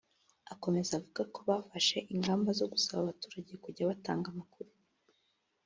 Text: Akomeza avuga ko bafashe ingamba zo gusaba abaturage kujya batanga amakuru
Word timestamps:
Akomeza 0.53 0.91
avuga 0.99 1.21
ko 1.33 1.39
bafashe 1.49 1.97
ingamba 2.13 2.49
zo 2.59 2.65
gusaba 2.73 2.99
abaturage 3.03 3.53
kujya 3.63 3.89
batanga 3.91 4.27
amakuru 4.33 4.69